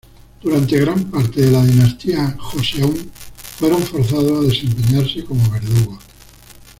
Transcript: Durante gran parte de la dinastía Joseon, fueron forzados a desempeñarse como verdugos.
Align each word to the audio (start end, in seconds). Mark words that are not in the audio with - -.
Durante 0.41 0.79
gran 0.79 1.11
parte 1.11 1.41
de 1.43 1.51
la 1.51 1.63
dinastía 1.63 2.35
Joseon, 2.39 2.97
fueron 3.35 3.83
forzados 3.83 4.31
a 4.31 4.41
desempeñarse 4.49 5.23
como 5.23 5.47
verdugos. 5.51 5.99